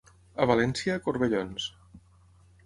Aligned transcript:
A 0.45 0.47
València, 0.51 0.95
corbellons. 1.09 1.69